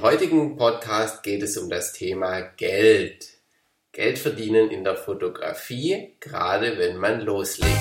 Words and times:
Im 0.00 0.06
heutigen 0.06 0.56
Podcast 0.56 1.22
geht 1.22 1.42
es 1.42 1.58
um 1.58 1.68
das 1.68 1.92
Thema 1.92 2.40
Geld. 2.40 3.28
Geld 3.92 4.18
verdienen 4.18 4.70
in 4.70 4.82
der 4.82 4.96
Fotografie, 4.96 6.16
gerade 6.20 6.78
wenn 6.78 6.96
man 6.96 7.20
loslegt. 7.20 7.76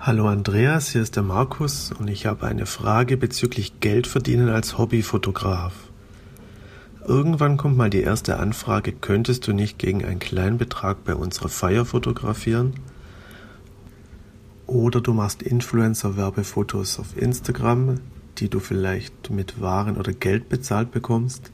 Hallo 0.00 0.26
Andreas, 0.26 0.88
hier 0.88 1.02
ist 1.02 1.14
der 1.14 1.22
Markus 1.22 1.92
und 1.92 2.08
ich 2.08 2.26
habe 2.26 2.48
eine 2.48 2.66
Frage 2.66 3.16
bezüglich 3.16 3.78
Geld 3.78 4.08
verdienen 4.08 4.48
als 4.48 4.76
Hobbyfotograf. 4.76 5.89
Irgendwann 7.10 7.56
kommt 7.56 7.76
mal 7.76 7.90
die 7.90 8.02
erste 8.02 8.38
Anfrage, 8.38 8.92
könntest 8.92 9.44
du 9.48 9.52
nicht 9.52 9.80
gegen 9.80 10.04
einen 10.04 10.20
kleinen 10.20 10.58
Betrag 10.58 11.02
bei 11.02 11.16
unserer 11.16 11.48
Feier 11.48 11.84
fotografieren? 11.84 12.74
Oder 14.68 15.00
du 15.00 15.12
machst 15.12 15.42
Influencer-Werbefotos 15.42 17.00
auf 17.00 17.20
Instagram, 17.20 17.96
die 18.38 18.48
du 18.48 18.60
vielleicht 18.60 19.28
mit 19.28 19.60
Waren 19.60 19.96
oder 19.96 20.12
Geld 20.12 20.48
bezahlt 20.48 20.92
bekommst. 20.92 21.50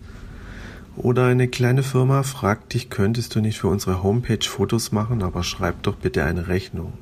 Oder 0.95 1.25
eine 1.25 1.49
kleine 1.49 1.83
Firma 1.83 2.23
fragt 2.23 2.75
dich, 2.75 2.91
könntest 2.91 3.35
du 3.35 3.41
nicht 3.41 3.59
für 3.59 3.69
unsere 3.69 4.03
Homepage 4.03 4.47
Fotos 4.47 4.93
machen, 4.93 5.23
aber 5.23 5.43
schreib 5.43 5.83
doch 5.85 5.97
bitte 5.97 6.23
eine 6.25 6.49
Rechnung. 6.49 6.93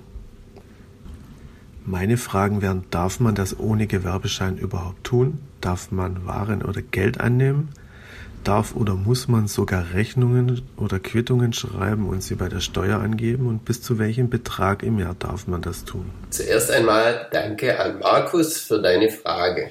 Meine 1.85 2.19
Fragen 2.19 2.63
wären, 2.63 2.85
darf 2.93 3.19
man 3.19 3.35
das 3.35 3.59
ohne 3.59 3.89
Gewerbeschein 3.89 4.59
überhaupt 4.59 5.03
tun? 5.03 5.41
Darf 5.61 5.91
man 5.91 6.25
Waren 6.25 6.63
oder 6.63 6.83
Geld 6.83 7.19
annehmen? 7.19 7.71
Darf 8.45 8.77
oder 8.77 8.93
muss 8.93 9.27
man 9.27 9.49
sogar 9.49 9.95
Rechnungen 9.95 10.61
oder 10.77 10.99
Quittungen 11.01 11.55
schreiben 11.55 12.07
und 12.07 12.23
sie 12.23 12.35
bei 12.35 12.51
der 12.51 12.61
Steuer 12.61 12.99
angeben? 12.99 13.49
Und 13.49 13.65
bis 13.65 13.81
zu 13.81 13.99
welchem 13.99 14.29
Betrag 14.29 14.83
im 14.83 14.99
Jahr 14.99 15.17
darf 15.19 15.47
man 15.47 15.63
das 15.63 15.87
tun? 15.87 16.11
Zuerst 16.29 16.71
einmal 16.71 17.27
danke 17.33 17.81
an 17.81 18.01
Markus 18.01 18.61
für 18.61 18.83
deine 18.83 19.09
Frage. 19.09 19.71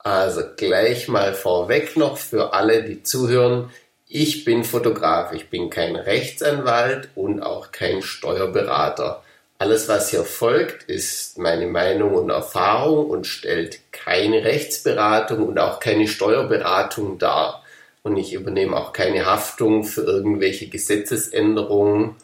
Also 0.00 0.42
gleich 0.56 1.08
mal 1.08 1.32
vorweg 1.32 1.96
noch 1.96 2.18
für 2.18 2.52
alle, 2.52 2.84
die 2.84 3.02
zuhören. 3.02 3.70
Ich 4.06 4.44
bin 4.44 4.64
Fotograf, 4.64 5.32
ich 5.32 5.48
bin 5.48 5.70
kein 5.70 5.96
Rechtsanwalt 5.96 7.08
und 7.14 7.42
auch 7.42 7.72
kein 7.72 8.02
Steuerberater. 8.02 9.22
Alles, 9.58 9.88
was 9.88 10.10
hier 10.10 10.24
folgt, 10.24 10.82
ist 10.84 11.38
meine 11.38 11.66
Meinung 11.66 12.14
und 12.14 12.28
Erfahrung 12.28 13.08
und 13.08 13.26
stellt 13.26 13.80
keine 13.92 14.44
Rechtsberatung 14.44 15.48
und 15.48 15.58
auch 15.58 15.80
keine 15.80 16.06
Steuerberatung 16.06 17.18
dar 17.18 17.64
und 18.08 18.16
ich 18.16 18.32
übernehme 18.32 18.76
auch 18.76 18.92
keine 18.92 19.26
Haftung 19.26 19.84
für 19.84 20.00
irgendwelche 20.00 20.68
Gesetzesänderungen 20.68 22.16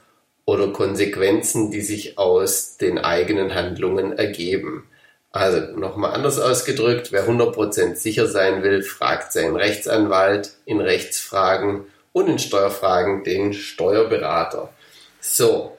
oder 0.46 0.68
Konsequenzen, 0.68 1.70
die 1.70 1.82
sich 1.82 2.16
aus 2.18 2.78
den 2.78 2.98
eigenen 2.98 3.54
Handlungen 3.54 4.12
ergeben. 4.16 4.88
Also 5.30 5.76
nochmal 5.76 6.12
anders 6.12 6.38
ausgedrückt, 6.40 7.12
wer 7.12 7.28
100% 7.28 7.96
sicher 7.96 8.26
sein 8.26 8.62
will, 8.62 8.82
fragt 8.82 9.32
seinen 9.32 9.56
Rechtsanwalt 9.56 10.52
in 10.64 10.80
Rechtsfragen 10.80 11.84
und 12.12 12.28
in 12.28 12.38
Steuerfragen 12.38 13.24
den 13.24 13.52
Steuerberater. 13.52 14.72
So, 15.20 15.76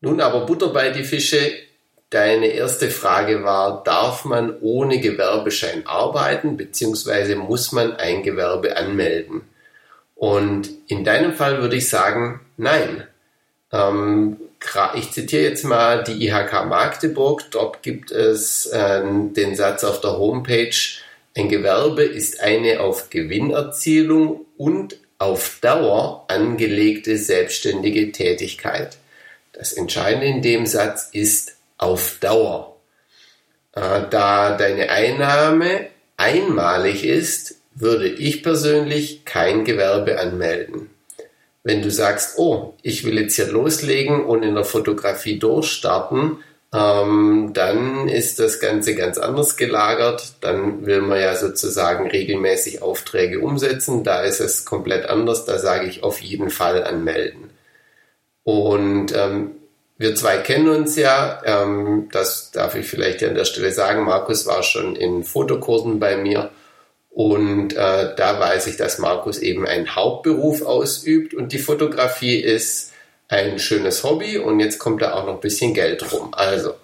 nun 0.00 0.20
aber 0.20 0.46
Butter 0.46 0.68
bei 0.68 0.90
die 0.90 1.04
Fische. 1.04 1.52
Deine 2.10 2.48
erste 2.48 2.90
Frage 2.90 3.44
war, 3.44 3.82
darf 3.82 4.24
man 4.24 4.56
ohne 4.60 5.00
Gewerbeschein 5.00 5.86
arbeiten, 5.86 6.56
beziehungsweise 6.56 7.36
muss 7.36 7.72
man 7.72 7.96
ein 7.96 8.22
Gewerbe 8.22 8.76
anmelden? 8.76 9.42
Und 10.14 10.70
in 10.86 11.04
deinem 11.04 11.32
Fall 11.34 11.60
würde 11.60 11.76
ich 11.76 11.88
sagen, 11.88 12.40
nein. 12.56 13.06
Ähm, 13.72 14.36
ich 14.94 15.10
zitiere 15.10 15.42
jetzt 15.42 15.64
mal 15.64 16.04
die 16.04 16.26
IHK 16.26 16.66
Magdeburg. 16.66 17.42
Dort 17.50 17.82
gibt 17.82 18.10
es 18.12 18.66
äh, 18.66 19.02
den 19.04 19.56
Satz 19.56 19.84
auf 19.84 20.00
der 20.00 20.16
Homepage, 20.16 20.74
ein 21.36 21.48
Gewerbe 21.48 22.04
ist 22.04 22.40
eine 22.40 22.80
auf 22.80 23.10
Gewinnerzielung 23.10 24.46
und 24.56 24.96
auf 25.18 25.58
Dauer 25.60 26.24
angelegte 26.28 27.18
selbstständige 27.18 28.12
Tätigkeit. 28.12 28.98
Das 29.52 29.72
Entscheidende 29.72 30.26
in 30.26 30.42
dem 30.42 30.66
Satz 30.66 31.08
ist 31.12 31.53
auf 31.78 32.18
Dauer. 32.20 32.76
Äh, 33.72 34.02
da 34.10 34.56
deine 34.56 34.90
Einnahme 34.90 35.88
einmalig 36.16 37.04
ist, 37.04 37.56
würde 37.74 38.08
ich 38.08 38.42
persönlich 38.42 39.24
kein 39.24 39.64
Gewerbe 39.64 40.20
anmelden. 40.20 40.90
Wenn 41.64 41.82
du 41.82 41.90
sagst, 41.90 42.38
oh, 42.38 42.74
ich 42.82 43.04
will 43.04 43.18
jetzt 43.18 43.36
hier 43.36 43.48
loslegen 43.48 44.24
und 44.24 44.42
in 44.42 44.54
der 44.54 44.64
Fotografie 44.64 45.38
durchstarten, 45.38 46.38
ähm, 46.74 47.52
dann 47.54 48.08
ist 48.08 48.38
das 48.38 48.60
Ganze 48.60 48.94
ganz 48.94 49.16
anders 49.16 49.56
gelagert. 49.56 50.34
Dann 50.40 50.86
will 50.86 51.00
man 51.00 51.20
ja 51.20 51.36
sozusagen 51.36 52.10
regelmäßig 52.10 52.82
Aufträge 52.82 53.40
umsetzen. 53.40 54.04
Da 54.04 54.22
ist 54.22 54.40
es 54.40 54.64
komplett 54.64 55.06
anders. 55.06 55.46
Da 55.46 55.58
sage 55.58 55.86
ich 55.86 56.02
auf 56.02 56.20
jeden 56.20 56.50
Fall 56.50 56.84
anmelden. 56.84 57.50
Und 58.42 59.14
ähm, 59.16 59.52
wir 59.96 60.14
zwei 60.14 60.38
kennen 60.38 60.68
uns 60.68 60.96
ja, 60.96 61.40
ähm, 61.44 62.08
das 62.10 62.50
darf 62.50 62.74
ich 62.74 62.86
vielleicht 62.86 63.22
an 63.22 63.34
der 63.34 63.44
Stelle 63.44 63.72
sagen. 63.72 64.04
Markus 64.04 64.46
war 64.46 64.62
schon 64.62 64.96
in 64.96 65.22
Fotokursen 65.24 66.00
bei 66.00 66.16
mir 66.16 66.50
und 67.10 67.74
äh, 67.74 68.14
da 68.16 68.40
weiß 68.40 68.66
ich, 68.66 68.76
dass 68.76 68.98
Markus 68.98 69.38
eben 69.38 69.66
einen 69.66 69.94
Hauptberuf 69.94 70.62
ausübt 70.62 71.32
und 71.32 71.52
die 71.52 71.60
Fotografie 71.60 72.36
ist 72.40 72.92
ein 73.28 73.58
schönes 73.58 74.02
Hobby 74.02 74.36
und 74.38 74.58
jetzt 74.58 74.78
kommt 74.78 75.00
da 75.00 75.14
auch 75.14 75.26
noch 75.26 75.34
ein 75.34 75.40
bisschen 75.40 75.74
Geld 75.74 76.12
rum. 76.12 76.34
Also, 76.34 76.74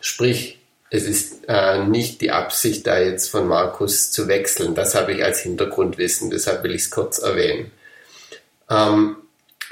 sprich, 0.00 0.58
es 0.88 1.04
ist 1.04 1.44
äh, 1.48 1.84
nicht 1.84 2.20
die 2.22 2.30
Absicht, 2.30 2.86
da 2.86 2.98
jetzt 2.98 3.28
von 3.28 3.46
Markus 3.46 4.10
zu 4.12 4.28
wechseln. 4.28 4.74
Das 4.74 4.94
habe 4.94 5.12
ich 5.12 5.22
als 5.22 5.40
Hintergrundwissen, 5.40 6.30
deshalb 6.30 6.62
will 6.62 6.74
ich 6.74 6.82
es 6.82 6.90
kurz 6.90 7.18
erwähnen. 7.18 7.70
Ähm, 8.70 9.16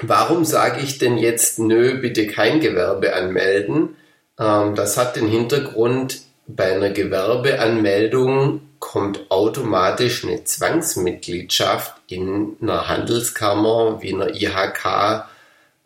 Warum 0.01 0.45
sage 0.45 0.81
ich 0.81 0.97
denn 0.97 1.17
jetzt, 1.17 1.59
nö, 1.59 1.99
bitte 1.99 2.27
kein 2.27 2.59
Gewerbe 2.59 3.13
anmelden? 3.15 3.95
Ähm, 4.39 4.75
das 4.75 4.97
hat 4.97 5.15
den 5.15 5.27
Hintergrund, 5.27 6.21
bei 6.47 6.75
einer 6.75 6.91
Gewerbeanmeldung 6.91 8.61
kommt 8.77 9.31
automatisch 9.31 10.23
eine 10.23 10.43
Zwangsmitgliedschaft 10.43 11.95
in 12.07 12.55
einer 12.61 12.87
Handelskammer 12.87 14.01
wie 14.01 14.13
einer 14.13 14.35
IHK 14.35 15.25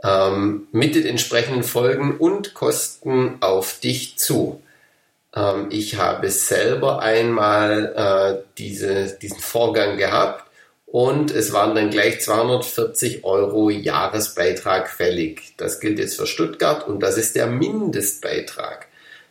ähm, 0.03 0.67
mit 0.71 0.95
den 0.95 1.05
entsprechenden 1.05 1.63
Folgen 1.63 2.17
und 2.17 2.53
Kosten 2.53 3.37
auf 3.39 3.79
dich 3.79 4.17
zu. 4.17 4.61
Ähm, 5.33 5.67
ich 5.69 5.97
habe 5.97 6.29
selber 6.29 7.01
einmal 7.01 7.93
äh, 8.41 8.43
diese, 8.57 9.17
diesen 9.17 9.39
Vorgang 9.39 9.97
gehabt 9.97 10.48
und 10.91 11.29
es 11.31 11.53
waren 11.53 11.75
dann 11.75 11.91
gleich 11.91 12.19
240 12.19 13.23
Euro 13.23 13.69
Jahresbeitrag 13.69 14.89
fällig. 14.89 15.53
Das 15.57 15.79
gilt 15.79 15.99
jetzt 15.99 16.17
für 16.17 16.25
Stuttgart 16.25 16.87
und 16.87 17.01
das 17.01 17.17
ist 17.17 17.35
der 17.35 17.45
Mindestbeitrag. 17.45 18.87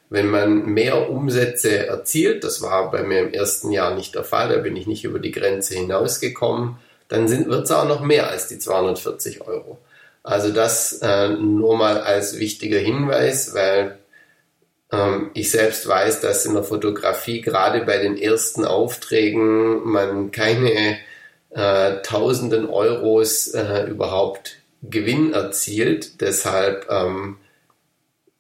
Wenn 0.09 0.29
man 0.29 0.67
mehr 0.67 1.11
Umsätze 1.11 1.87
erzielt, 1.87 2.45
das 2.45 2.63
war 2.63 2.91
bei 2.91 3.03
mir 3.03 3.21
im 3.21 3.33
ersten 3.33 3.73
Jahr 3.73 3.95
nicht 3.95 4.15
der 4.15 4.25
Fall, 4.25 4.51
da 4.51 4.59
bin 4.59 4.77
ich 4.77 4.87
nicht 4.87 5.05
über 5.05 5.19
die 5.19 5.33
Grenze 5.33 5.75
hinausgekommen, 5.75 6.79
dann 7.09 7.29
wird 7.29 7.65
es 7.65 7.71
auch 7.73 7.89
noch 7.89 8.01
mehr 8.01 8.31
als 8.31 8.47
die 8.47 8.59
240 8.59 9.43
Euro. 9.43 9.79
Also 10.23 10.53
das 10.53 11.01
äh, 11.03 11.29
nur 11.31 11.77
mal 11.77 12.01
als 12.01 12.39
wichtiger 12.39 12.79
Hinweis, 12.79 13.55
weil 13.55 13.99
ähm, 14.93 15.31
ich 15.35 15.51
selbst 15.51 15.89
weiß, 15.89 16.21
dass 16.21 16.47
in 16.47 16.55
der 16.55 16.63
Fotografie 16.63 17.41
gerade 17.41 17.85
bei 17.85 17.99
den 17.99 18.17
ersten 18.17 18.65
Aufträgen 18.65 19.85
man 19.85 20.31
keine 20.31 20.99
äh, 21.51 22.03
Tausenden 22.03 22.69
Euros 22.69 23.49
äh, 23.49 23.85
überhaupt 23.89 24.57
Gewinn 24.83 25.33
erzielt. 25.33 26.21
Deshalb 26.21 26.87
ähm, 26.91 27.39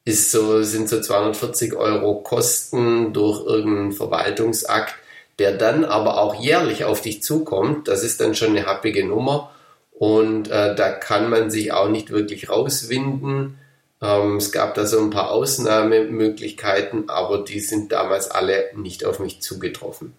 ist 0.04 0.30
so, 0.30 0.62
sind 0.62 0.88
so 0.88 1.00
240 1.00 1.74
Euro 1.74 2.16
Kosten 2.22 3.12
durch 3.12 3.44
irgendeinen 3.44 3.92
Verwaltungsakt, 3.92 4.94
der 5.38 5.52
dann 5.52 5.84
aber 5.84 6.18
auch 6.18 6.40
jährlich 6.40 6.84
auf 6.84 7.00
dich 7.00 7.22
zukommt. 7.22 7.88
Das 7.88 8.02
ist 8.02 8.20
dann 8.20 8.34
schon 8.34 8.56
eine 8.56 8.66
happige 8.66 9.06
Nummer 9.06 9.50
und 9.92 10.48
äh, 10.50 10.74
da 10.74 10.92
kann 10.92 11.28
man 11.28 11.50
sich 11.50 11.72
auch 11.72 11.88
nicht 11.88 12.10
wirklich 12.10 12.48
rauswinden. 12.48 13.58
Ähm, 14.00 14.36
es 14.36 14.52
gab 14.52 14.74
da 14.74 14.86
so 14.86 15.00
ein 15.00 15.10
paar 15.10 15.30
Ausnahmemöglichkeiten, 15.30 17.08
aber 17.08 17.44
die 17.44 17.60
sind 17.60 17.92
damals 17.92 18.30
alle 18.30 18.70
nicht 18.76 19.04
auf 19.04 19.18
mich 19.18 19.42
zugetroffen. 19.42 20.14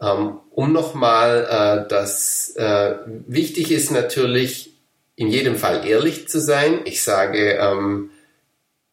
Ähm, 0.00 0.40
um 0.50 0.72
nochmal 0.72 1.46
äh, 1.84 1.88
das 1.88 2.54
äh, 2.56 2.96
wichtig 3.26 3.70
ist 3.70 3.90
natürlich 3.90 4.74
in 5.16 5.28
jedem 5.28 5.56
Fall 5.56 5.86
ehrlich 5.86 6.28
zu 6.28 6.40
sein. 6.40 6.80
Ich 6.84 7.02
sage 7.02 7.52
ähm, 7.52 8.10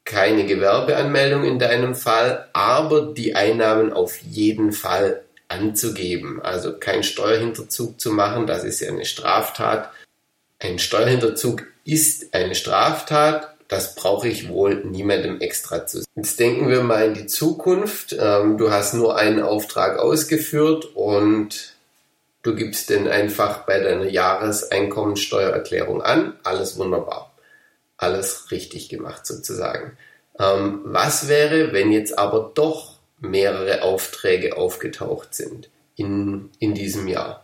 keine 0.06 0.46
Gewerbeanmeldung 0.46 1.44
in 1.44 1.60
deinem 1.60 1.96
Fall, 1.96 2.50
aber 2.54 3.14
die 3.14 3.36
Einnahmen 3.36 3.92
auf 3.94 4.18
jeden 4.18 4.72
Fall 4.72 5.24
anzugeben. 5.48 6.42
Also 6.42 6.78
keinen 6.78 7.04
Steuerhinterzug 7.04 8.00
zu 8.00 8.12
machen, 8.12 8.48
das 8.48 8.64
ist 8.64 8.80
ja 8.80 8.90
eine 8.90 9.06
Straftat. 9.06 9.92
Ein 10.60 10.80
Steuerhinterzug 10.80 11.64
ist 11.84 12.34
eine 12.34 12.56
Straftat. 12.56 13.53
Das 13.74 13.96
brauche 13.96 14.28
ich 14.28 14.50
wohl 14.50 14.86
niemandem 14.86 15.42
extra 15.42 15.88
zu. 15.88 16.04
Jetzt 16.16 16.40
denken 16.40 16.70
wir 16.70 16.84
mal 16.84 17.08
in 17.08 17.16
die 17.16 17.26
Zukunft. 17.26 18.16
Ähm, 18.20 18.60
du 18.60 18.70
hast 18.70 18.94
nur 18.94 19.18
einen 19.18 19.42
Auftrag 19.42 19.98
ausgeführt 19.98 20.86
und 20.94 21.74
du 22.44 22.54
gibst 22.54 22.92
den 22.92 23.08
einfach 23.08 23.66
bei 23.66 23.80
deiner 23.80 24.06
Jahreseinkommensteuererklärung 24.06 26.04
an. 26.04 26.38
Alles 26.44 26.78
wunderbar. 26.78 27.34
Alles 27.98 28.52
richtig 28.52 28.90
gemacht 28.90 29.26
sozusagen. 29.26 29.98
Ähm, 30.38 30.82
was 30.84 31.28
wäre, 31.28 31.74
wenn 31.74 31.92
jetzt 31.92 32.20
aber 32.20 32.52
doch 32.54 33.00
mehrere 33.22 33.82
Aufträge 33.82 34.56
aufgetaucht 34.56 35.34
sind 35.34 35.72
in, 35.96 36.52
in 36.60 36.76
diesem 36.76 37.08
Jahr? 37.08 37.44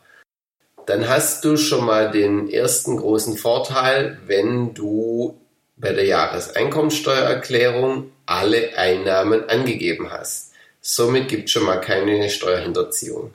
Dann 0.85 1.09
hast 1.09 1.43
du 1.43 1.57
schon 1.57 1.85
mal 1.85 2.11
den 2.11 2.51
ersten 2.51 2.97
großen 2.97 3.35
Vorteil, 3.35 4.19
wenn 4.27 4.75
du 4.75 5.35
bei 5.79 5.93
der 5.93 6.05
Jahreseinkommensteuererklärung 6.05 8.11
alle 8.25 8.77
Einnahmen 8.77 9.49
angegeben 9.49 10.11
hast. 10.11 10.51
Somit 10.81 11.29
gibt 11.29 11.45
es 11.45 11.51
schon 11.51 11.65
mal 11.65 11.81
keine 11.81 12.29
Steuerhinterziehung. 12.29 13.33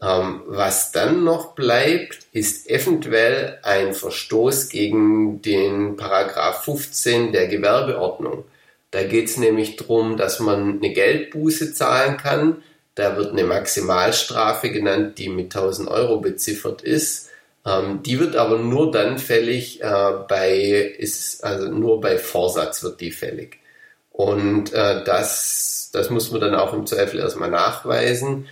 Ähm, 0.00 0.42
was 0.46 0.92
dann 0.92 1.22
noch 1.22 1.54
bleibt, 1.54 2.26
ist 2.32 2.68
eventuell 2.68 3.58
ein 3.62 3.94
Verstoß 3.94 4.68
gegen 4.68 5.42
den 5.42 5.96
Paragraph 5.96 6.64
15 6.64 7.32
der 7.32 7.46
Gewerbeordnung. 7.46 8.44
Da 8.90 9.04
geht 9.04 9.28
es 9.28 9.36
nämlich 9.36 9.76
darum, 9.76 10.16
dass 10.16 10.40
man 10.40 10.78
eine 10.78 10.92
Geldbuße 10.92 11.72
zahlen 11.72 12.16
kann. 12.16 12.62
Da 12.94 13.16
wird 13.16 13.32
eine 13.32 13.44
Maximalstrafe 13.44 14.70
genannt, 14.70 15.18
die 15.18 15.28
mit 15.28 15.54
1000 15.54 15.88
Euro 15.88 16.20
beziffert 16.20 16.82
ist. 16.82 17.30
Ähm, 17.64 18.02
die 18.02 18.18
wird 18.18 18.36
aber 18.36 18.58
nur 18.58 18.90
dann 18.90 19.18
fällig 19.18 19.82
äh, 19.82 20.12
bei, 20.28 20.94
ist, 20.98 21.44
also 21.44 21.68
nur 21.68 22.00
bei 22.00 22.18
Vorsatz 22.18 22.82
wird 22.82 23.00
die 23.00 23.12
fällig. 23.12 23.58
Und 24.10 24.72
äh, 24.72 25.04
das, 25.04 25.90
das 25.92 26.10
muss 26.10 26.30
man 26.30 26.40
dann 26.40 26.54
auch 26.54 26.72
im 26.74 26.86
Zweifel 26.86 27.20
erstmal 27.20 27.50
nachweisen. 27.50 28.46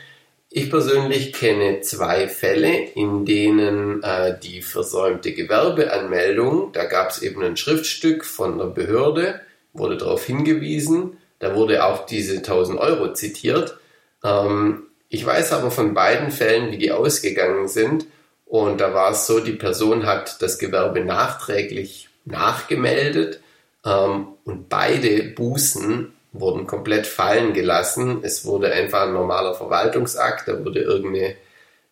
Ich 0.52 0.68
persönlich 0.68 1.32
kenne 1.32 1.80
zwei 1.82 2.26
Fälle, 2.28 2.74
in 2.94 3.24
denen 3.24 4.02
äh, 4.02 4.36
die 4.38 4.62
versäumte 4.62 5.32
Gewerbeanmeldung, 5.32 6.72
da 6.72 6.86
gab 6.86 7.10
es 7.10 7.22
eben 7.22 7.42
ein 7.44 7.56
Schriftstück 7.56 8.24
von 8.24 8.58
der 8.58 8.66
Behörde, 8.66 9.40
wurde 9.72 9.96
darauf 9.96 10.24
hingewiesen, 10.24 11.18
da 11.38 11.54
wurde 11.54 11.84
auch 11.84 12.04
diese 12.04 12.38
1000 12.38 12.80
Euro 12.80 13.12
zitiert. 13.12 13.78
Ähm, 14.24 14.86
ich 15.08 15.24
weiß 15.24 15.52
aber 15.52 15.70
von 15.70 15.94
beiden 15.94 16.32
Fällen, 16.32 16.72
wie 16.72 16.78
die 16.78 16.90
ausgegangen 16.90 17.68
sind. 17.68 18.06
Und 18.50 18.80
da 18.80 18.92
war 18.92 19.12
es 19.12 19.28
so, 19.28 19.38
die 19.38 19.52
Person 19.52 20.06
hat 20.06 20.42
das 20.42 20.58
Gewerbe 20.58 21.04
nachträglich 21.04 22.08
nachgemeldet 22.24 23.38
ähm, 23.86 24.26
und 24.44 24.68
beide 24.68 25.22
Bußen 25.22 26.12
wurden 26.32 26.66
komplett 26.66 27.06
fallen 27.06 27.52
gelassen. 27.52 28.24
Es 28.24 28.44
wurde 28.44 28.72
einfach 28.72 29.02
ein 29.02 29.12
normaler 29.12 29.54
Verwaltungsakt, 29.54 30.48
da 30.48 30.64
wurde 30.64 30.80
irgendeine 30.80 31.36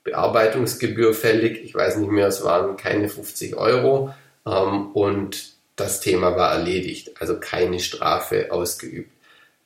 Bearbeitungsgebühr 0.03 1.15
fällig. 1.15 1.63
Ich 1.63 1.77
weiß 1.77 1.99
nicht 1.99 2.11
mehr, 2.11 2.27
es 2.27 2.43
waren 2.43 2.77
keine 2.77 3.09
50 3.09 3.55
Euro 3.55 4.13
ähm, 4.45 4.91
und 4.95 5.53
das 5.77 6.01
Thema 6.01 6.35
war 6.37 6.55
erledigt, 6.55 7.21
also 7.21 7.39
keine 7.39 7.79
Strafe 7.79 8.51
ausgeübt. 8.51 9.13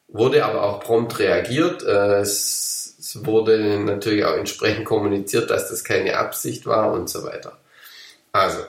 Wurde 0.08 0.44
aber 0.44 0.62
auch 0.62 0.80
prompt 0.80 1.18
reagiert. 1.18 1.82
Äh, 1.84 2.20
es 2.20 2.91
wurde 3.25 3.79
natürlich 3.79 4.25
auch 4.25 4.37
entsprechend 4.37 4.85
kommuniziert, 4.85 5.50
dass 5.50 5.69
das 5.69 5.85
keine 5.85 6.19
Absicht 6.19 6.67
war 6.67 6.93
und 6.93 7.09
so 7.09 7.25
weiter. 7.25 7.59
Also, 8.32 8.61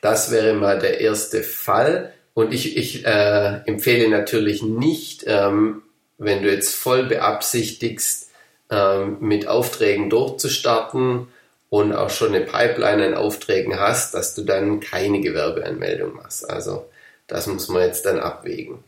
das 0.00 0.30
wäre 0.30 0.54
mal 0.54 0.78
der 0.78 1.00
erste 1.00 1.42
Fall. 1.42 2.12
Und 2.34 2.52
ich, 2.52 2.76
ich 2.76 3.04
äh, 3.04 3.60
empfehle 3.66 4.08
natürlich 4.08 4.62
nicht, 4.62 5.24
ähm, 5.26 5.82
wenn 6.18 6.42
du 6.42 6.50
jetzt 6.50 6.74
voll 6.74 7.04
beabsichtigst, 7.04 8.30
ähm, 8.70 9.18
mit 9.20 9.46
Aufträgen 9.46 10.08
durchzustarten 10.08 11.28
und 11.68 11.92
auch 11.92 12.10
schon 12.10 12.34
eine 12.34 12.44
Pipeline 12.44 13.06
an 13.06 13.14
Aufträgen 13.14 13.78
hast, 13.78 14.14
dass 14.14 14.34
du 14.34 14.42
dann 14.44 14.80
keine 14.80 15.20
Gewerbeanmeldung 15.20 16.14
machst. 16.14 16.48
Also 16.48 16.86
das 17.26 17.46
muss 17.46 17.68
man 17.68 17.82
jetzt 17.82 18.06
dann 18.06 18.18
abwägen. 18.18 18.82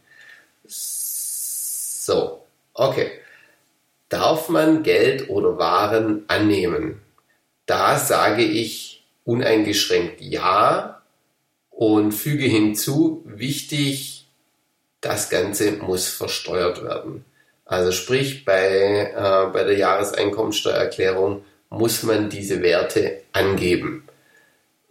So, 0.67 2.45
okay. 2.73 3.11
Darf 4.15 4.49
man 4.49 4.85
Geld 4.85 5.29
oder 5.29 5.59
Waren 5.59 6.23
annehmen? 6.29 7.01
Da 7.67 7.99
sage 7.99 8.45
ich 8.45 9.05
uneingeschränkt 9.25 10.21
ja 10.21 11.03
und 11.71 12.13
füge 12.13 12.45
hinzu, 12.45 13.25
wichtig, 13.27 14.29
das 15.01 15.31
Ganze 15.31 15.73
muss 15.73 16.11
versteuert 16.11 16.85
werden. 16.85 17.25
Also 17.65 17.91
sprich, 17.91 18.45
bei, 18.45 19.13
äh, 19.17 19.53
bei 19.53 19.65
der 19.65 19.77
Jahreseinkommensteuererklärung 19.77 21.45
muss 21.71 22.05
man 22.05 22.31
diese 22.31 22.63
Werte 22.63 23.23
angeben. 23.33 24.07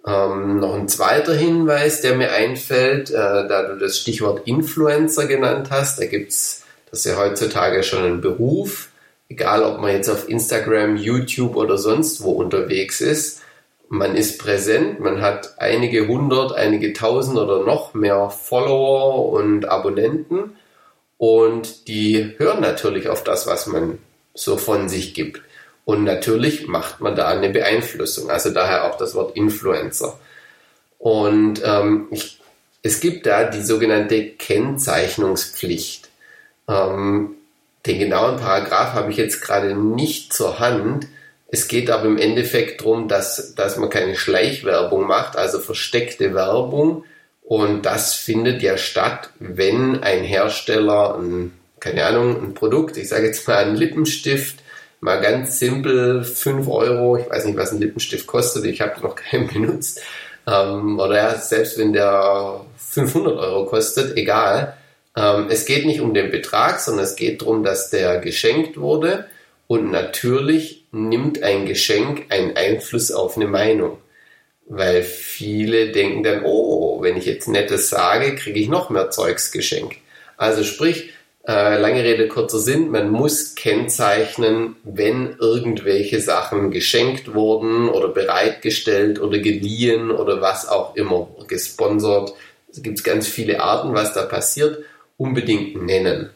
Ähm, 0.06 0.60
noch 0.60 0.76
ein 0.76 0.90
zweiter 0.90 1.34
Hinweis, 1.34 2.02
der 2.02 2.18
mir 2.18 2.34
einfällt, 2.34 3.10
äh, 3.10 3.14
da 3.48 3.70
du 3.70 3.80
das 3.80 4.00
Stichwort 4.00 4.46
Influencer 4.50 5.28
genannt 5.28 5.70
hast, 5.72 5.98
da 6.02 6.08
gibt's, 6.08 6.66
das 6.92 7.00
ist 7.00 7.06
ja 7.06 7.18
heutzutage 7.18 7.84
schon 7.84 8.04
ein 8.04 8.20
Beruf, 8.20 8.90
egal 9.34 9.64
ob 9.64 9.80
man 9.80 9.92
jetzt 9.92 10.10
auf 10.10 10.30
Instagram, 10.30 10.96
YouTube 10.96 11.56
oder 11.56 11.78
sonst 11.78 12.24
wo 12.24 12.32
unterwegs 12.32 13.02
ist, 13.02 13.42
man 13.90 14.16
ist 14.16 14.40
präsent, 14.40 15.00
man 15.00 15.22
hat 15.22 15.56
einige 15.60 16.08
hundert, 16.08 16.54
einige 16.54 16.94
tausend 16.94 17.38
oder 17.38 17.64
noch 17.64 17.94
mehr 17.94 18.30
Follower 18.30 19.30
und 19.30 19.66
Abonnenten 19.66 20.56
und 21.18 21.88
die 21.88 22.34
hören 22.38 22.62
natürlich 22.62 23.10
auf 23.10 23.24
das, 23.24 23.48
was 23.48 23.68
man 23.68 23.98
so 24.34 24.58
von 24.58 24.90
sich 24.90 25.14
gibt. 25.14 25.42
Und 25.86 26.04
natürlich 26.04 26.68
macht 26.68 27.02
man 27.02 27.16
da 27.16 27.28
eine 27.28 27.50
Beeinflussung, 27.50 28.30
also 28.30 28.52
daher 28.52 28.86
auch 28.86 28.98
das 28.98 29.16
Wort 29.16 29.36
Influencer. 29.36 30.18
Und 30.98 31.62
ähm, 31.66 32.08
ich, 32.12 32.40
es 32.82 33.00
gibt 33.00 33.26
da 33.26 33.44
die 33.44 33.62
sogenannte 33.62 34.30
Kennzeichnungspflicht. 34.30 36.10
Ähm, 36.70 37.36
den 37.86 38.00
genauen 38.00 38.38
Paragraph 38.38 38.94
habe 38.94 39.12
ich 39.12 39.18
jetzt 39.18 39.42
gerade 39.42 39.76
nicht 39.76 40.34
zur 40.34 40.60
Hand. 40.60 41.08
Es 41.48 41.68
geht 41.68 41.90
aber 41.90 42.06
im 42.06 42.18
Endeffekt 42.18 42.82
darum, 42.82 43.08
dass, 43.08 43.56
dass 43.56 43.78
man 43.78 43.90
keine 43.90 44.16
Schleichwerbung 44.16 45.06
macht, 45.06 45.38
also 45.38 45.60
versteckte 45.60 46.34
Werbung. 46.34 47.04
Und 47.44 47.86
das 47.86 48.16
findet 48.16 48.62
ja 48.62 48.78
statt, 48.78 49.30
wenn 49.40 50.02
ein 50.02 50.24
Hersteller, 50.24 51.18
ein, 51.20 51.52
keine 51.80 52.06
Ahnung, 52.06 52.42
ein 52.42 52.54
Produkt, 52.54 52.96
ich 52.98 53.10
sage 53.10 53.28
jetzt 53.28 53.48
mal 53.48 53.58
einen 53.58 53.76
Lippenstift, 53.76 54.60
mal 55.02 55.20
ganz 55.20 55.60
simpel 55.60 56.24
5 56.24 56.68
Euro, 56.70 57.18
ich 57.18 57.30
weiß 57.30 57.46
nicht, 57.46 57.58
was 57.58 57.74
ein 57.74 57.80
Lippenstift 57.80 58.26
kostet, 58.26 58.64
ich 58.64 58.80
habe 58.80 59.02
noch 59.02 59.16
keinen 59.16 59.48
benutzt, 59.54 60.02
ähm, 60.48 61.00
oder 61.00 61.16
ja, 61.16 61.36
selbst 61.36 61.78
wenn 61.78 61.92
der 61.92 62.62
500 62.78 63.38
Euro 63.38 63.66
kostet, 63.66 64.18
egal, 64.18 64.78
ähm, 65.16 65.48
es 65.50 65.66
geht 65.66 65.86
nicht 65.86 66.02
um 66.02 66.14
den 66.14 66.32
Betrag, 66.32 66.80
sondern 66.80 67.06
es 67.06 67.16
geht 67.16 67.42
darum, 67.42 67.64
dass 67.64 67.90
der 67.90 68.20
geschenkt 68.20 68.80
wurde. 68.80 69.26
Und 69.68 69.92
natürlich 69.92 70.86
nimmt 70.92 71.42
ein 71.44 71.66
Geschenk 71.66 72.26
einen 72.30 72.56
Einfluss 72.56 73.12
auf 73.12 73.36
eine 73.36 73.48
Meinung. 73.48 73.98
Weil 74.66 75.04
viele 75.04 75.92
denken 75.92 76.24
dann, 76.24 76.44
oh, 76.44 77.02
wenn 77.02 77.18
ich 77.18 77.26
jetzt 77.26 77.48
Nettes 77.48 77.90
sage, 77.90 78.36
kriege 78.36 78.60
ich 78.60 78.70
noch 78.70 78.90
mehr 78.90 79.12
Zeugs 79.12 79.52
geschenkt. 79.52 79.98
Also 80.38 80.64
sprich, 80.64 81.12
äh, 81.46 81.78
lange 81.78 82.04
Rede, 82.04 82.28
kurzer 82.30 82.60
Sinn, 82.60 82.90
man 82.90 83.12
muss 83.12 83.56
kennzeichnen, 83.56 84.78
wenn 84.84 85.36
irgendwelche 85.40 86.22
Sachen 86.22 86.72
geschenkt 86.72 87.34
wurden 87.34 87.90
oder 87.90 88.08
bereitgestellt 88.08 89.20
oder 89.20 89.40
geliehen 89.40 90.10
oder 90.10 90.42
was 90.42 90.68
auch 90.68 90.96
immer, 90.96 91.28
gesponsert. 91.48 92.34
Es 92.72 92.82
gibt 92.82 93.04
ganz 93.04 93.28
viele 93.28 93.62
Arten, 93.62 93.94
was 93.94 94.14
da 94.14 94.24
passiert 94.24 94.86
unbedingt 95.18 95.82
nennen. 95.82 96.30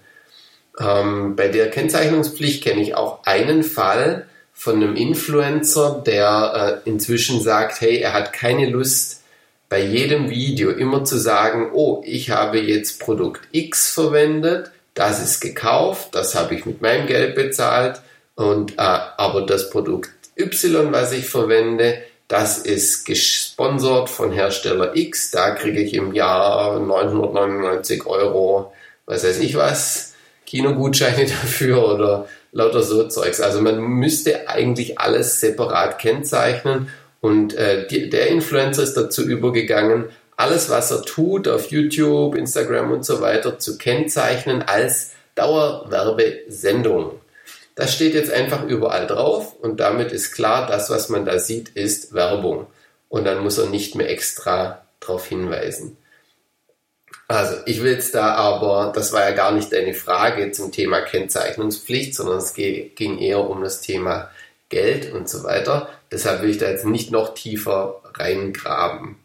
Ähm, 0.79 1.35
bei 1.35 1.47
der 1.47 1.69
Kennzeichnungspflicht 1.69 2.63
kenne 2.63 2.81
ich 2.81 2.95
auch 2.95 3.23
einen 3.25 3.63
Fall 3.63 4.27
von 4.53 4.75
einem 4.75 4.95
Influencer, 4.95 6.01
der 6.05 6.81
äh, 6.85 6.89
inzwischen 6.89 7.41
sagt, 7.41 7.81
hey, 7.81 7.97
er 7.97 8.13
hat 8.13 8.33
keine 8.33 8.69
Lust, 8.69 9.23
bei 9.69 9.83
jedem 9.83 10.29
Video 10.29 10.71
immer 10.71 11.03
zu 11.03 11.17
sagen, 11.17 11.71
oh, 11.73 12.01
ich 12.05 12.29
habe 12.29 12.59
jetzt 12.59 13.01
Produkt 13.01 13.41
X 13.51 13.91
verwendet, 13.91 14.71
das 14.93 15.21
ist 15.21 15.41
gekauft, 15.41 16.15
das 16.15 16.35
habe 16.35 16.55
ich 16.55 16.65
mit 16.65 16.81
meinem 16.81 17.05
Geld 17.05 17.35
bezahlt, 17.35 18.01
und 18.35 18.73
äh, 18.73 18.75
aber 18.77 19.45
das 19.45 19.69
Produkt 19.69 20.11
Y, 20.37 20.91
was 20.91 21.11
ich 21.11 21.25
verwende, 21.27 22.01
das 22.27 22.57
ist 22.57 23.05
gesponsert 23.05 24.09
von 24.09 24.31
Hersteller 24.31 24.95
X, 24.95 25.31
da 25.31 25.51
kriege 25.51 25.79
ich 25.79 25.93
im 25.93 26.13
Jahr 26.13 26.79
999 26.79 28.05
Euro 28.05 28.71
was 29.07 29.23
weiß 29.23 29.39
ich 29.39 29.55
was, 29.55 30.13
Kinogutscheine 30.45 31.25
dafür 31.41 31.87
oder 31.93 32.27
lauter 32.51 32.83
so 32.83 33.07
Zeugs. 33.07 33.41
Also 33.41 33.61
man 33.61 33.79
müsste 33.81 34.47
eigentlich 34.47 34.99
alles 34.99 35.39
separat 35.39 35.97
kennzeichnen 35.97 36.89
und 37.19 37.55
äh, 37.55 37.87
die, 37.87 38.09
der 38.09 38.27
Influencer 38.27 38.83
ist 38.83 38.93
dazu 38.93 39.23
übergegangen, 39.23 40.05
alles, 40.35 40.69
was 40.69 40.91
er 40.91 41.01
tut 41.01 41.47
auf 41.47 41.71
YouTube, 41.71 42.35
Instagram 42.35 42.91
und 42.91 43.03
so 43.03 43.21
weiter, 43.21 43.57
zu 43.57 43.79
kennzeichnen 43.79 44.61
als 44.61 45.13
Dauerwerbesendung. 45.33 47.13
Das 47.77 47.93
steht 47.93 48.15
jetzt 48.15 48.31
einfach 48.31 48.63
überall 48.63 49.05
drauf 49.05 49.53
und 49.61 49.79
damit 49.79 50.11
ist 50.11 50.31
klar, 50.31 50.65
das, 50.65 50.89
was 50.89 51.09
man 51.09 51.25
da 51.25 51.37
sieht, 51.37 51.69
ist 51.69 52.11
Werbung. 52.11 52.65
Und 53.07 53.25
dann 53.25 53.43
muss 53.43 53.59
er 53.59 53.67
nicht 53.67 53.93
mehr 53.93 54.09
extra 54.09 54.81
darauf 54.99 55.27
hinweisen. 55.27 55.95
Also 57.27 57.55
ich 57.67 57.83
will 57.83 57.91
jetzt 57.91 58.15
da 58.15 58.33
aber, 58.33 58.91
das 58.95 59.13
war 59.13 59.21
ja 59.21 59.35
gar 59.35 59.51
nicht 59.51 59.71
deine 59.71 59.93
Frage 59.93 60.51
zum 60.51 60.71
Thema 60.71 61.01
Kennzeichnungspflicht, 61.01 62.15
sondern 62.15 62.39
es 62.39 62.55
ging 62.55 63.19
eher 63.19 63.47
um 63.47 63.61
das 63.61 63.81
Thema 63.81 64.31
Geld 64.69 65.13
und 65.13 65.29
so 65.29 65.43
weiter. 65.43 65.87
Deshalb 66.11 66.41
will 66.41 66.49
ich 66.49 66.57
da 66.57 66.69
jetzt 66.69 66.85
nicht 66.85 67.11
noch 67.11 67.35
tiefer 67.35 68.01
reingraben. 68.15 69.17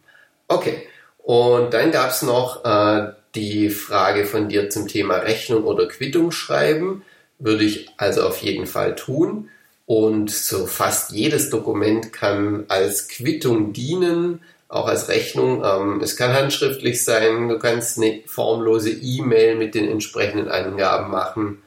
Okay, 0.47 0.87
und 1.17 1.73
dann 1.73 1.91
gab 1.91 2.11
es 2.11 2.21
noch 2.21 2.67
äh, 2.67 3.13
die 3.35 3.71
Frage 3.71 4.27
von 4.27 4.51
dir 4.51 4.69
zum 4.69 4.89
Thema 4.89 5.15
Rechnung 5.17 5.65
oder 5.65 5.89
Quittung 5.89 6.33
schreiben. 6.33 7.03
Würde 7.43 7.65
ich 7.65 7.89
also 7.97 8.23
auf 8.23 8.39
jeden 8.39 8.67
Fall 8.67 8.95
tun. 8.95 9.49
Und 9.87 10.31
so 10.31 10.67
fast 10.67 11.13
jedes 11.13 11.51
Dokument 11.51 12.13
kann 12.13 12.65
als 12.69 13.09
Quittung 13.09 13.73
dienen 13.73 14.41
auch 14.73 14.89
als 14.89 15.09
Rechnung. 15.09 15.63
Ähm, 15.65 16.01
es 16.03 16.17
kann 16.17 16.33
handschriftlich 16.33 17.05
sein, 17.05 17.49
du 17.49 17.59
kannst 17.59 17.99
eine 17.99 18.23
formlose 18.27 18.91
E-Mail 18.91 19.57
mit 19.57 19.75
den 19.75 19.89
entsprechenden 19.89 20.49
Angaben 20.49 21.11
machen, 21.11 21.63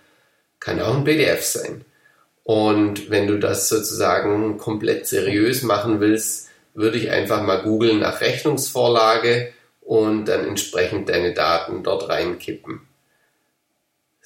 kann 0.60 0.82
auch 0.82 0.96
ein 0.96 1.04
PDF 1.04 1.44
sein. 1.44 1.86
Und 2.44 3.10
wenn 3.10 3.28
du 3.28 3.40
das 3.40 3.70
sozusagen 3.70 4.58
komplett 4.58 5.08
seriös 5.08 5.64
machen 5.64 6.00
willst, 6.00 6.50
würde 6.74 6.98
ich 6.98 7.12
einfach 7.12 7.42
mal 7.44 7.62
googeln 7.62 8.00
nach 8.00 8.22
Rechnungsvorlage 8.22 9.54
und 9.82 10.26
dann 10.26 10.48
entsprechend 10.48 11.10
deine 11.10 11.34
Daten 11.34 11.84
dort 11.84 12.10
reinkippen. 12.10 12.82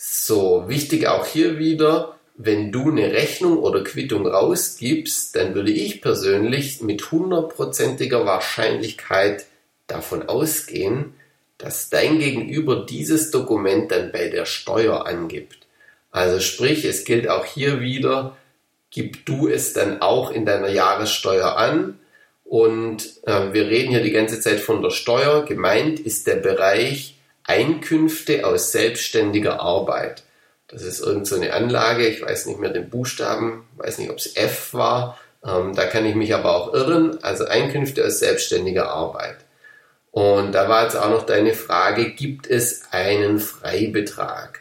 So, 0.02 0.70
wichtig 0.70 1.08
auch 1.08 1.26
hier 1.26 1.60
wieder, 1.60 2.16
wenn 2.38 2.72
du 2.72 2.90
eine 2.90 3.12
Rechnung 3.12 3.58
oder 3.58 3.84
Quittung 3.84 4.26
rausgibst, 4.26 5.36
dann 5.36 5.56
würde 5.56 5.74
ich 5.74 6.02
persönlich 6.02 6.80
mit 6.80 7.12
hundertprozentiger 7.12 8.26
Wahrscheinlichkeit 8.26 9.46
davon 9.88 10.30
ausgehen, 10.30 11.16
dass 11.58 11.90
dein 11.90 12.18
Gegenüber 12.20 12.86
dieses 12.86 13.30
Dokument 13.30 13.92
dann 13.92 14.14
bei 14.14 14.30
der 14.30 14.46
Steuer 14.46 15.06
angibt. 15.06 15.68
Also 16.12 16.40
sprich, 16.40 16.86
es 16.86 17.04
gilt 17.04 17.28
auch 17.28 17.44
hier 17.44 17.82
wieder, 17.82 18.38
gib 18.92 19.26
du 19.26 19.50
es 19.50 19.74
dann 19.74 20.02
auch 20.02 20.32
in 20.32 20.46
deiner 20.46 20.70
Jahressteuer 20.70 21.58
an. 21.58 22.00
Und 22.46 23.20
äh, 23.26 23.52
wir 23.52 23.68
reden 23.68 23.90
hier 23.90 24.02
die 24.02 24.12
ganze 24.12 24.40
Zeit 24.40 24.62
von 24.62 24.82
der 24.82 24.92
Steuer. 24.92 25.44
Gemeint 25.44 26.00
ist 26.00 26.26
der 26.26 26.38
Bereich 26.38 27.19
Einkünfte 27.50 28.46
aus 28.46 28.72
selbstständiger 28.72 29.60
Arbeit. 29.60 30.24
Das 30.68 30.84
ist 30.84 31.02
irgend 31.02 31.26
so 31.26 31.36
eine 31.36 31.52
Anlage, 31.52 32.08
ich 32.08 32.22
weiß 32.22 32.46
nicht 32.46 32.60
mehr 32.60 32.70
den 32.70 32.92
Buchstaben, 32.92 33.68
weiß 33.78 33.98
nicht, 33.98 34.12
ob 34.12 34.18
es 34.18 34.36
F 34.36 34.74
war. 34.76 35.18
Ähm, 35.44 35.76
da 35.76 35.86
kann 35.88 36.06
ich 36.06 36.14
mich 36.14 36.36
aber 36.36 36.56
auch 36.56 36.74
irren. 36.76 37.18
Also 37.24 37.46
Einkünfte 37.46 38.06
aus 38.06 38.20
selbstständiger 38.20 38.90
Arbeit. 38.90 39.38
Und 40.12 40.54
da 40.54 40.70
war 40.70 40.84
jetzt 40.84 40.96
auch 40.96 41.10
noch 41.10 41.26
deine 41.26 41.56
Frage, 41.56 42.12
gibt 42.12 42.46
es 42.48 42.84
einen 42.92 43.40
Freibetrag? 43.40 44.60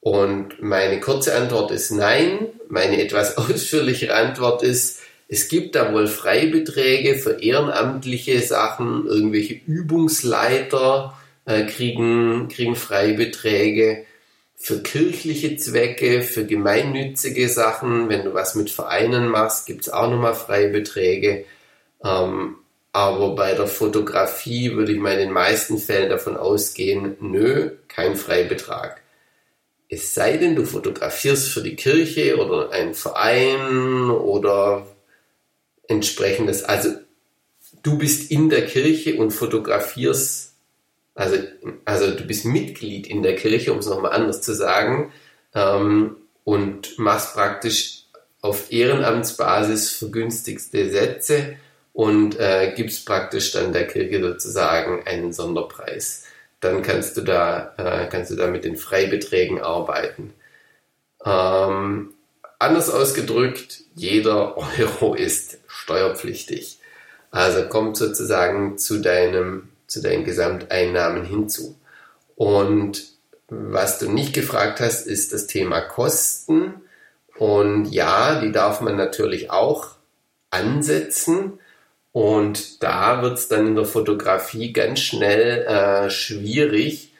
Und 0.00 0.62
meine 0.62 1.00
kurze 1.00 1.36
Antwort 1.36 1.70
ist 1.70 1.90
nein. 1.90 2.48
Meine 2.68 3.02
etwas 3.02 3.36
ausführlichere 3.36 4.14
Antwort 4.14 4.62
ist, 4.62 5.00
es 5.28 5.48
gibt 5.48 5.74
da 5.74 5.92
wohl 5.92 6.08
Freibeträge 6.08 7.14
für 7.14 7.42
ehrenamtliche 7.42 8.40
Sachen, 8.40 9.06
irgendwelche 9.06 9.54
Übungsleiter 9.54 11.16
äh, 11.44 11.64
kriegen, 11.66 12.48
kriegen 12.48 12.76
Freibeträge 12.76 14.04
für 14.62 14.80
kirchliche 14.80 15.56
Zwecke, 15.56 16.22
für 16.22 16.46
gemeinnützige 16.46 17.48
Sachen, 17.48 18.08
wenn 18.08 18.24
du 18.24 18.32
was 18.32 18.54
mit 18.54 18.70
Vereinen 18.70 19.28
machst, 19.28 19.66
gibt 19.66 19.82
es 19.82 19.88
auch 19.88 20.08
nochmal 20.08 20.34
Freibeträge. 20.34 21.44
Ähm, 22.04 22.56
aber 22.92 23.34
bei 23.34 23.54
der 23.54 23.66
Fotografie 23.66 24.72
würde 24.76 24.92
ich 24.92 24.98
mal 24.98 25.14
in 25.14 25.18
den 25.18 25.32
meisten 25.32 25.78
Fällen 25.78 26.10
davon 26.10 26.36
ausgehen, 26.36 27.16
nö, 27.20 27.70
kein 27.88 28.14
Freibetrag. 28.14 29.02
Es 29.88 30.14
sei 30.14 30.36
denn, 30.36 30.54
du 30.54 30.64
fotografierst 30.64 31.48
für 31.48 31.62
die 31.62 31.74
Kirche 31.74 32.36
oder 32.36 32.70
einen 32.70 32.94
Verein 32.94 34.10
oder 34.10 34.86
entsprechendes. 35.88 36.62
Also 36.62 36.90
du 37.82 37.98
bist 37.98 38.30
in 38.30 38.48
der 38.48 38.64
Kirche 38.66 39.16
und 39.16 39.32
fotografierst 39.32 40.51
also, 41.14 41.36
also 41.84 42.10
du 42.12 42.24
bist 42.24 42.44
Mitglied 42.44 43.06
in 43.06 43.22
der 43.22 43.36
Kirche, 43.36 43.72
um 43.72 43.78
es 43.78 43.86
nochmal 43.86 44.12
anders 44.12 44.40
zu 44.40 44.54
sagen, 44.54 45.12
ähm, 45.54 46.16
und 46.44 46.98
machst 46.98 47.34
praktisch 47.34 48.04
auf 48.40 48.72
Ehrenamtsbasis 48.72 49.90
vergünstigste 49.90 50.90
Sätze 50.90 51.56
und 51.92 52.38
äh, 52.40 52.72
gibst 52.74 53.06
praktisch 53.06 53.52
dann 53.52 53.72
der 53.72 53.86
Kirche 53.86 54.20
sozusagen 54.20 55.06
einen 55.06 55.32
Sonderpreis. 55.32 56.24
Dann 56.60 56.82
kannst 56.82 57.16
du 57.16 57.22
da, 57.22 57.74
äh, 57.76 58.08
kannst 58.08 58.30
du 58.30 58.36
da 58.36 58.48
mit 58.48 58.64
den 58.64 58.76
Freibeträgen 58.76 59.60
arbeiten. 59.60 60.32
Ähm, 61.24 62.14
anders 62.58 62.90
ausgedrückt, 62.90 63.82
jeder 63.94 64.56
Euro 64.56 65.14
ist 65.14 65.58
steuerpflichtig. 65.66 66.78
Also 67.30 67.68
kommt 67.68 67.96
sozusagen 67.96 68.78
zu 68.78 69.00
deinem 69.00 69.71
zu 69.92 70.02
deinen 70.02 70.24
Gesamteinnahmen 70.24 71.24
hinzu. 71.24 71.76
Und 72.36 73.04
was 73.48 73.98
du 73.98 74.10
nicht 74.10 74.32
gefragt 74.32 74.80
hast, 74.80 75.06
ist 75.06 75.32
das 75.32 75.46
Thema 75.46 75.80
Kosten. 75.80 76.74
Und 77.36 77.86
ja, 77.86 78.40
die 78.40 78.52
darf 78.52 78.80
man 78.80 78.96
natürlich 78.96 79.50
auch 79.50 79.90
ansetzen. 80.50 81.58
Und 82.12 82.82
da 82.82 83.22
wird 83.22 83.38
es 83.38 83.48
dann 83.48 83.66
in 83.68 83.74
der 83.74 83.84
Fotografie 83.84 84.72
ganz 84.72 85.00
schnell 85.00 85.62
äh, 85.64 86.10
schwierig, 86.10 87.12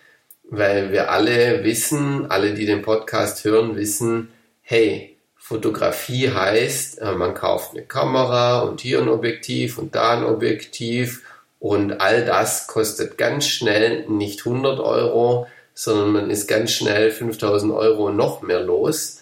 weil 0.45 0.93
wir 0.93 1.11
alle 1.11 1.65
wissen, 1.65 2.31
alle, 2.31 2.53
die 2.55 2.67
den 2.67 2.83
Podcast 2.83 3.45
hören, 3.45 3.77
wissen, 3.77 4.29
hey, 4.61 5.17
Fotografie 5.37 6.31
heißt, 6.31 7.01
äh, 7.01 7.13
man 7.13 7.35
kauft 7.35 7.73
eine 7.73 7.85
Kamera 7.85 8.61
und 8.61 8.81
hier 8.81 9.01
ein 9.01 9.09
Objektiv 9.09 9.77
und 9.77 9.95
da 9.95 10.19
ein 10.19 10.25
Objektiv 10.25 11.23
und 11.63 12.01
all 12.01 12.25
das 12.25 12.67
kostet 12.67 13.17
ganz 13.17 13.47
schnell 13.47 14.05
nicht 14.09 14.45
100 14.45 14.81
Euro, 14.81 15.47
sondern 15.75 16.11
man 16.11 16.29
ist 16.29 16.49
ganz 16.49 16.73
schnell 16.73 17.13
5000 17.13 17.73
Euro 17.73 18.11
noch 18.11 18.43
mehr 18.43 18.59
los. 18.59 19.21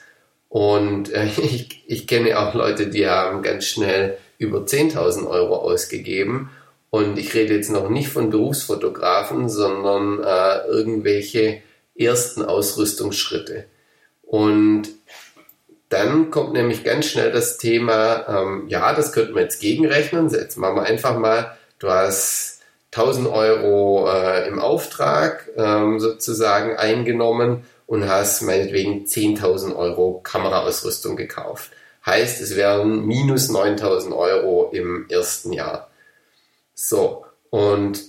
Und 0.49 1.13
äh, 1.13 1.27
ich, 1.37 1.85
ich 1.87 2.07
kenne 2.07 2.39
auch 2.39 2.55
Leute, 2.55 2.87
die 2.87 3.07
haben 3.07 3.43
ganz 3.43 3.67
schnell 3.67 4.17
über 4.39 4.61
10.000 4.61 5.29
Euro 5.29 5.57
ausgegeben. 5.57 6.49
Und 6.89 7.19
ich 7.19 7.35
rede 7.35 7.55
jetzt 7.55 7.71
noch 7.71 7.91
nicht 7.91 8.09
von 8.09 8.31
Berufsfotografen, 8.31 9.51
sondern 9.51 10.25
äh, 10.25 10.67
irgendwelche 10.67 11.61
ersten 11.95 12.43
Ausrüstungsschritte. 12.43 13.67
Und 14.23 14.89
dann 15.91 16.31
kommt 16.31 16.55
nämlich 16.55 16.85
ganz 16.85 17.05
schnell 17.05 17.33
das 17.33 17.59
Thema, 17.59 18.25
ähm, 18.29 18.65
ja, 18.69 18.95
das 18.95 19.13
könnten 19.13 19.35
wir 19.35 19.43
jetzt 19.43 19.61
gegenrechnen. 19.61 20.31
Jetzt 20.31 20.57
machen 20.57 20.77
wir 20.77 20.85
einfach 20.85 21.19
mal 21.19 21.59
Du 21.81 21.91
hast 21.91 22.61
1000 22.93 23.27
Euro 23.29 24.09
äh, 24.09 24.47
im 24.47 24.59
Auftrag 24.59 25.49
ähm, 25.57 25.99
sozusagen 25.99 26.77
eingenommen 26.77 27.65
und 27.87 28.07
hast 28.09 28.43
meinetwegen 28.43 29.07
10.000 29.07 29.75
Euro 29.75 30.21
Kameraausrüstung 30.23 31.17
gekauft. 31.17 31.73
Heißt, 32.05 32.41
es 32.41 32.55
wären 32.55 33.07
minus 33.07 33.49
9000 33.49 34.15
Euro 34.15 34.71
im 34.73 35.07
ersten 35.09 35.53
Jahr. 35.53 35.91
So, 36.75 37.25
und 37.49 38.01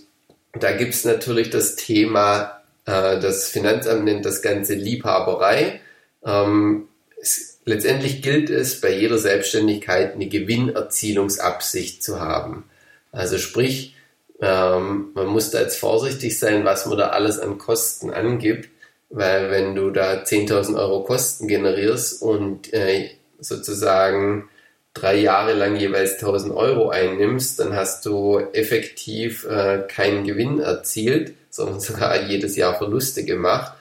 da 0.54 0.74
gibt 0.74 0.94
es 0.94 1.06
natürlich 1.06 1.50
das 1.50 1.76
Thema, 1.76 2.62
äh, 2.86 3.20
das 3.20 3.48
Finanzamt 3.48 4.04
nennt 4.04 4.26
das 4.26 4.42
Ganze 4.42 4.74
Liebhaberei. 4.74 5.80
Ähm, 6.26 6.90
es, 7.22 7.60
letztendlich 7.64 8.22
gilt 8.22 8.50
es 8.50 8.82
bei 8.82 8.94
jeder 8.94 9.18
Selbstständigkeit 9.18 10.16
eine 10.16 10.28
Gewinnerzielungsabsicht 10.28 12.04
zu 12.04 12.20
haben. 12.20 12.66
Also 13.12 13.38
sprich, 13.38 13.96
ähm, 14.42 15.12
man 15.14 15.28
muss 15.28 15.52
da 15.52 15.62
jetzt 15.62 15.80
vorsichtig 15.80 16.40
sein, 16.40 16.66
was 16.66 16.86
man 16.86 16.98
da 16.98 17.10
alles 17.10 17.40
an 17.40 17.58
Kosten 17.58 18.12
angibt, 18.12 18.70
weil 19.10 19.52
wenn 19.52 19.76
du 19.76 19.92
da 19.92 20.24
10.000 20.24 20.78
Euro 20.78 21.04
Kosten 21.04 21.48
generierst 21.48 22.22
und 22.22 22.74
äh, 22.74 23.12
sozusagen 23.40 24.50
drei 24.94 25.16
Jahre 25.18 25.54
lang 25.54 25.76
jeweils 25.76 26.14
1000 26.14 26.54
Euro 26.54 26.90
einnimmst, 26.90 27.60
dann 27.60 27.76
hast 27.76 28.06
du 28.06 28.40
effektiv 28.54 29.46
äh, 29.46 29.84
keinen 29.88 30.26
Gewinn 30.26 30.60
erzielt, 30.60 31.34
sondern 31.50 31.80
sogar 31.82 32.22
jedes 32.28 32.56
Jahr 32.56 32.78
Verluste 32.78 33.24
gemacht. 33.26 33.74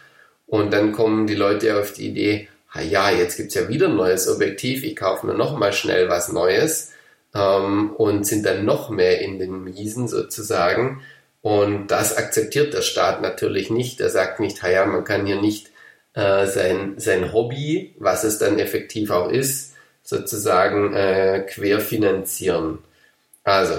Und 0.47 0.73
dann 0.73 0.93
kommen 0.93 1.27
die 1.27 1.37
Leute 1.37 1.79
auf 1.79 1.93
die 1.93 2.09
Idee, 2.09 2.49
ja, 2.89 3.11
jetzt 3.11 3.37
gibt's 3.37 3.55
ja 3.55 3.69
wieder 3.69 3.89
ein 3.89 3.97
neues 3.97 4.29
Objektiv, 4.29 4.85
ich 4.85 4.95
kaufe 4.95 5.27
mir 5.27 5.35
noch 5.35 5.59
mal 5.59 5.73
schnell 5.73 6.09
was 6.09 6.33
Neues 6.33 6.90
ähm, 7.35 7.91
und 7.97 8.27
sind 8.27 8.47
dann 8.47 8.65
noch 8.65 8.91
mehr 8.91 9.21
in 9.21 9.39
den 9.39 9.65
Miesen 9.65 10.09
sozusagen. 10.09 11.03
Und 11.43 11.89
das 11.89 12.17
akzeptiert 12.17 12.75
der 12.75 12.83
Staat 12.83 13.23
natürlich 13.23 13.71
nicht. 13.71 14.01
Er 14.01 14.11
sagt 14.11 14.41
nicht, 14.41 14.63
ja, 14.63 14.85
man 14.85 15.05
kann 15.05 15.27
hier 15.27 15.41
nicht 15.41 15.71
äh, 16.15 16.47
sein, 16.47 16.95
sein 16.99 17.33
Hobby, 17.33 17.95
was 17.99 18.25
es 18.25 18.39
dann 18.39 18.59
effektiv 18.59 19.11
auch 19.11 19.31
ist, 19.31 19.75
sozusagen 20.03 20.93
äh, 20.93 21.47
querfinanzieren. 21.49 22.79
Also, 23.45 23.75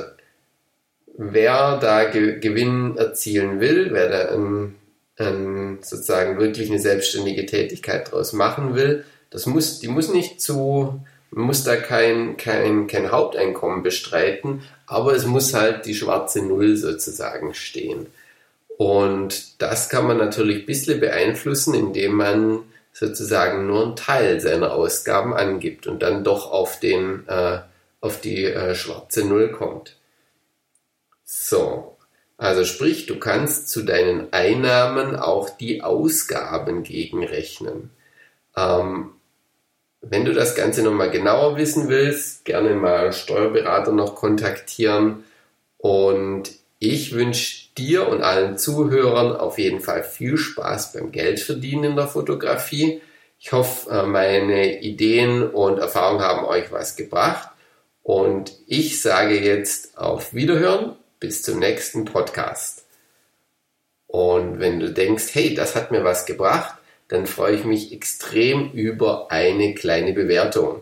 wer 1.17 1.77
da 1.77 2.05
Ge 2.05 2.39
Gewinn 2.39 2.97
erzielen 2.97 3.59
will, 3.59 3.89
wer 3.91 4.09
da 4.09 4.33
ein, 4.33 4.75
ein, 5.17 5.79
sozusagen 5.81 6.39
wirklich 6.39 6.69
eine 6.69 6.79
selbstständige 6.79 7.45
Tätigkeit 7.45 8.07
daraus 8.07 8.33
machen 8.33 8.75
will, 8.75 9.05
das 9.29 9.45
muss, 9.45 9.79
die 9.79 9.87
muss 9.87 10.11
nicht 10.11 10.41
zu, 10.41 11.03
muss 11.31 11.63
da 11.63 11.77
kein, 11.77 12.37
kein, 12.37 12.87
kein 12.87 13.11
Haupteinkommen 13.11 13.83
bestreiten, 13.83 14.63
aber 14.85 15.15
es 15.15 15.25
muss 15.25 15.53
halt 15.53 15.85
die 15.85 15.95
schwarze 15.95 16.45
Null 16.45 16.75
sozusagen 16.75 17.53
stehen. 17.53 18.07
Und 18.77 19.61
das 19.61 19.89
kann 19.89 20.07
man 20.07 20.17
natürlich 20.17 20.63
ein 20.63 20.65
bisschen 20.65 20.99
beeinflussen, 20.99 21.73
indem 21.73 22.13
man 22.13 22.63
sozusagen 22.93 23.67
nur 23.67 23.83
einen 23.83 23.95
Teil 23.95 24.41
seiner 24.41 24.73
Ausgaben 24.73 25.33
angibt 25.33 25.87
und 25.87 26.01
dann 26.01 26.23
doch 26.23 26.51
auf, 26.51 26.79
den, 26.79 27.27
äh, 27.27 27.59
auf 28.01 28.19
die 28.19 28.45
äh, 28.45 28.75
schwarze 28.75 29.25
Null 29.25 29.51
kommt. 29.51 29.95
So, 31.23 31.95
also 32.37 32.65
sprich, 32.65 33.05
du 33.05 33.19
kannst 33.19 33.69
zu 33.69 33.83
deinen 33.83 34.33
Einnahmen 34.33 35.15
auch 35.15 35.49
die 35.49 35.83
Ausgaben 35.83 36.83
gegenrechnen. 36.83 37.91
Ähm, 38.57 39.11
wenn 40.01 40.25
du 40.25 40.33
das 40.33 40.55
Ganze 40.55 40.81
nochmal 40.81 41.11
genauer 41.11 41.57
wissen 41.57 41.87
willst, 41.87 42.43
gerne 42.43 42.73
mal 42.73 43.13
Steuerberater 43.13 43.91
noch 43.91 44.15
kontaktieren. 44.15 45.23
Und 45.77 46.51
ich 46.79 47.13
wünsche 47.13 47.67
dir 47.77 48.07
und 48.07 48.23
allen 48.23 48.57
Zuhörern 48.57 49.35
auf 49.35 49.59
jeden 49.59 49.79
Fall 49.79 50.03
viel 50.03 50.37
Spaß 50.37 50.93
beim 50.93 51.11
Geldverdienen 51.11 51.91
in 51.91 51.95
der 51.95 52.07
Fotografie. 52.07 53.01
Ich 53.39 53.51
hoffe, 53.51 53.89
äh, 53.91 54.03
meine 54.03 54.81
Ideen 54.81 55.47
und 55.47 55.77
Erfahrungen 55.77 56.23
haben 56.23 56.45
euch 56.45 56.71
was 56.71 56.95
gebracht. 56.95 57.49
Und 58.03 58.51
ich 58.65 59.01
sage 59.01 59.39
jetzt 59.39 59.97
auf 59.97 60.33
Wiederhören. 60.33 60.95
Bis 61.19 61.43
zum 61.43 61.59
nächsten 61.59 62.05
Podcast. 62.05 62.85
Und 64.07 64.59
wenn 64.59 64.79
du 64.79 64.91
denkst, 64.91 65.27
hey, 65.33 65.53
das 65.53 65.75
hat 65.75 65.91
mir 65.91 66.03
was 66.03 66.25
gebracht, 66.25 66.80
dann 67.11 67.25
freue 67.25 67.55
ich 67.55 67.65
mich 67.65 67.91
extrem 67.91 68.71
über 68.71 69.29
eine 69.31 69.75
kleine 69.75 70.13
Bewertung. 70.13 70.79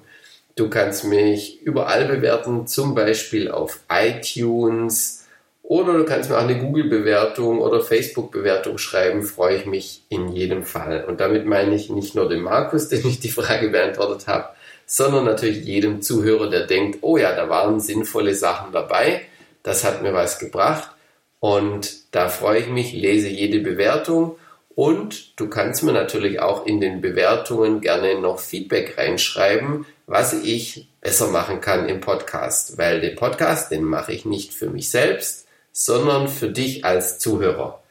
Du 0.55 0.69
kannst 0.69 1.03
mich 1.03 1.59
überall 1.63 2.05
bewerten, 2.05 2.67
zum 2.67 2.93
Beispiel 2.93 3.49
auf 3.49 3.79
iTunes 3.91 5.25
oder 5.63 5.93
du 5.93 6.05
kannst 6.05 6.29
mir 6.29 6.37
auch 6.37 6.43
eine 6.43 6.59
Google-Bewertung 6.59 7.59
oder 7.59 7.81
Facebook-Bewertung 7.81 8.77
schreiben, 8.77 9.23
freue 9.23 9.55
ich 9.55 9.65
mich 9.65 10.03
in 10.09 10.27
jedem 10.27 10.63
Fall. 10.63 11.03
Und 11.05 11.19
damit 11.19 11.47
meine 11.47 11.73
ich 11.73 11.89
nicht 11.89 12.13
nur 12.13 12.29
den 12.29 12.41
Markus, 12.41 12.89
den 12.89 13.07
ich 13.07 13.19
die 13.19 13.31
Frage 13.31 13.69
beantwortet 13.69 14.27
habe, 14.27 14.49
sondern 14.85 15.25
natürlich 15.25 15.65
jedem 15.65 16.03
Zuhörer, 16.03 16.51
der 16.51 16.67
denkt, 16.67 16.99
oh 17.01 17.17
ja, 17.17 17.35
da 17.35 17.49
waren 17.49 17.79
sinnvolle 17.79 18.35
Sachen 18.35 18.71
dabei, 18.71 19.21
das 19.63 19.83
hat 19.83 20.03
mir 20.03 20.13
was 20.13 20.37
gebracht 20.37 20.91
und 21.39 22.13
da 22.13 22.29
freue 22.29 22.59
ich 22.59 22.67
mich, 22.67 22.93
lese 22.93 23.29
jede 23.29 23.61
Bewertung 23.61 24.35
und 24.79 25.37
du 25.37 25.49
kannst 25.49 25.83
mir 25.83 25.91
natürlich 25.91 26.39
auch 26.39 26.65
in 26.65 26.79
den 26.79 27.01
Bewertungen 27.01 27.81
gerne 27.81 28.17
noch 28.17 28.39
Feedback 28.39 28.97
reinschreiben, 28.97 29.85
was 30.07 30.31
ich 30.31 30.87
besser 31.01 31.27
machen 31.27 31.59
kann 31.59 31.89
im 31.89 31.99
Podcast, 31.99 32.77
weil 32.77 33.01
den 33.01 33.17
Podcast, 33.17 33.73
den 33.73 33.83
mache 33.83 34.13
ich 34.13 34.23
nicht 34.23 34.53
für 34.53 34.69
mich 34.69 34.89
selbst, 34.89 35.49
sondern 35.73 36.29
für 36.29 36.47
dich 36.47 36.85
als 36.85 37.19
Zuhörer. 37.19 37.83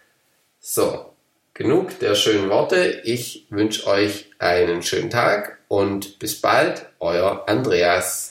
So, 0.60 1.04
genug 1.52 1.98
der 1.98 2.14
schönen 2.14 2.48
Worte. 2.48 3.02
Ich 3.04 3.44
wünsche 3.50 3.86
euch 3.86 4.30
einen 4.38 4.82
schönen 4.82 5.10
Tag 5.10 5.58
und 5.68 6.18
bis 6.18 6.40
bald, 6.40 6.86
euer 7.00 7.44
Andreas. 7.50 8.27